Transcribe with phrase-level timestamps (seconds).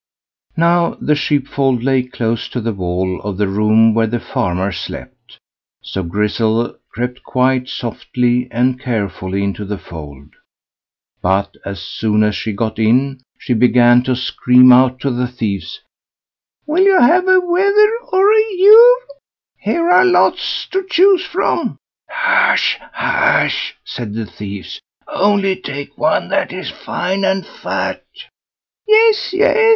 [0.57, 5.37] Now, the sheepfold lay close to the wall of the room where the farmer slept,
[5.83, 10.29] so Grizzel crept quite softly and carefully into the fold;
[11.21, 15.81] but, as soon as she got in, she began to scream out to the thieves,
[16.65, 19.01] "Will you have a wether or a ewe?
[19.59, 21.77] here are lots to choose from."
[22.09, 28.03] "Hush, hush!" said the thieves, "only take one that is fine and fat."
[28.87, 29.69] "Yes, yes!